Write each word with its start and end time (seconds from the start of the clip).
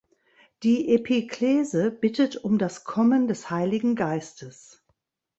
Die 0.63 0.95
Epiklese 0.95 1.91
bittet 1.91 2.35
um 2.35 2.57
das 2.57 2.85
Kommen 2.85 3.27
des 3.27 3.51
Heiligen 3.51 3.95
Geistes. 3.95 4.83